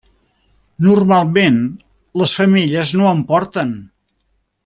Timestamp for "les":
2.23-2.33